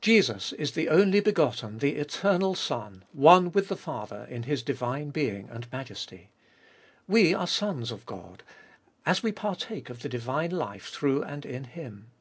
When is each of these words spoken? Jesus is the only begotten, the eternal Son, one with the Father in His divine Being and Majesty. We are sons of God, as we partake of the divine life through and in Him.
Jesus 0.00 0.52
is 0.52 0.70
the 0.70 0.88
only 0.88 1.18
begotten, 1.18 1.78
the 1.78 1.96
eternal 1.96 2.54
Son, 2.54 3.04
one 3.10 3.50
with 3.50 3.66
the 3.66 3.76
Father 3.76 4.24
in 4.30 4.44
His 4.44 4.62
divine 4.62 5.10
Being 5.10 5.48
and 5.50 5.66
Majesty. 5.72 6.30
We 7.08 7.34
are 7.34 7.48
sons 7.48 7.90
of 7.90 8.06
God, 8.06 8.44
as 9.04 9.24
we 9.24 9.32
partake 9.32 9.90
of 9.90 10.02
the 10.02 10.08
divine 10.08 10.52
life 10.52 10.90
through 10.90 11.24
and 11.24 11.44
in 11.44 11.64
Him. 11.64 12.12